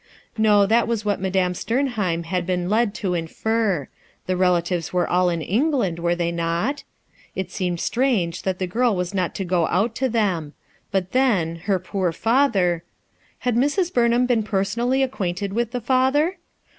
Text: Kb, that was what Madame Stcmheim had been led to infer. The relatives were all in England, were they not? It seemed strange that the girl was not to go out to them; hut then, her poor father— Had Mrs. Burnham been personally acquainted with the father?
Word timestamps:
Kb, 0.35 0.67
that 0.67 0.87
was 0.87 1.05
what 1.05 1.21
Madame 1.21 1.53
Stcmheim 1.53 2.23
had 2.25 2.47
been 2.47 2.71
led 2.71 2.95
to 2.95 3.13
infer. 3.13 3.87
The 4.25 4.35
relatives 4.35 4.91
were 4.91 5.07
all 5.07 5.29
in 5.29 5.43
England, 5.43 5.99
were 5.99 6.15
they 6.15 6.31
not? 6.31 6.83
It 7.35 7.51
seemed 7.51 7.79
strange 7.79 8.41
that 8.41 8.57
the 8.57 8.65
girl 8.65 8.95
was 8.95 9.13
not 9.13 9.35
to 9.35 9.45
go 9.45 9.67
out 9.67 9.93
to 9.97 10.09
them; 10.09 10.53
hut 10.91 11.11
then, 11.11 11.57
her 11.67 11.77
poor 11.77 12.11
father— 12.11 12.83
Had 13.45 13.55
Mrs. 13.55 13.93
Burnham 13.93 14.25
been 14.25 14.41
personally 14.41 15.03
acquainted 15.03 15.53
with 15.53 15.69
the 15.69 15.81
father? 15.81 16.39